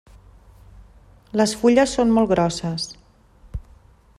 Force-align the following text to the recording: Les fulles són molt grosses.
Les 1.41 1.53
fulles 1.59 1.93
són 1.99 2.15
molt 2.17 2.31
grosses. 2.33 2.89